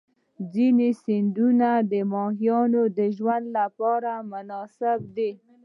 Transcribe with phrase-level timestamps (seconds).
[0.53, 2.81] ځینې سیندونه د ماهیانو
[3.17, 5.31] ژوند لپاره مناسب دي.